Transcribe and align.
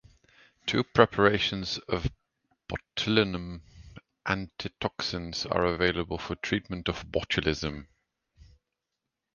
Two 0.65 0.83
preparations 0.83 1.77
of 1.87 2.11
botulinum 2.67 3.61
antitoxins 4.25 5.45
are 5.45 5.63
available 5.65 6.17
for 6.17 6.33
treatment 6.37 6.89
of 6.89 7.05
botulism. 7.11 7.85